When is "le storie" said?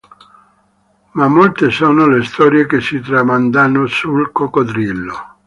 2.07-2.65